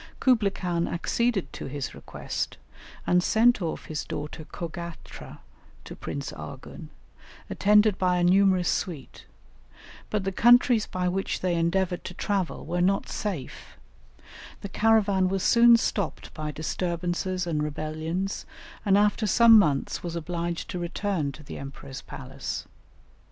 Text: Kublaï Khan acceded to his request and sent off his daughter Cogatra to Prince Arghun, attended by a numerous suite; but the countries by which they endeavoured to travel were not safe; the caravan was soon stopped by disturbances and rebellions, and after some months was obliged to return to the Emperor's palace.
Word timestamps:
Kublaï 0.19 0.51
Khan 0.51 0.87
acceded 0.87 1.53
to 1.53 1.67
his 1.67 1.93
request 1.93 2.57
and 3.05 3.21
sent 3.21 3.61
off 3.61 3.85
his 3.85 4.03
daughter 4.03 4.45
Cogatra 4.45 5.41
to 5.83 5.95
Prince 5.95 6.31
Arghun, 6.33 6.87
attended 7.51 7.99
by 7.99 8.17
a 8.17 8.23
numerous 8.23 8.67
suite; 8.67 9.27
but 10.09 10.23
the 10.23 10.31
countries 10.31 10.87
by 10.87 11.07
which 11.07 11.41
they 11.41 11.53
endeavoured 11.53 12.03
to 12.05 12.15
travel 12.15 12.65
were 12.65 12.81
not 12.81 13.09
safe; 13.09 13.77
the 14.61 14.69
caravan 14.69 15.27
was 15.29 15.43
soon 15.43 15.77
stopped 15.77 16.33
by 16.33 16.49
disturbances 16.49 17.45
and 17.45 17.61
rebellions, 17.61 18.47
and 18.83 18.97
after 18.97 19.27
some 19.27 19.55
months 19.55 20.01
was 20.01 20.15
obliged 20.15 20.67
to 20.71 20.79
return 20.79 21.31
to 21.31 21.43
the 21.43 21.59
Emperor's 21.59 22.01
palace. 22.01 22.65